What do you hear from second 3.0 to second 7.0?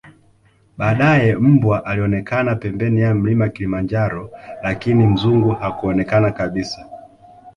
ya mlima kilimanjaro lakini mzungu hakuonekana kabisa